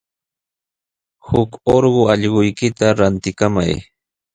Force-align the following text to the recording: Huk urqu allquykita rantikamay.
Huk 1.27 1.51
urqu 1.75 2.01
allquykita 2.13 2.87
rantikamay. 2.99 3.71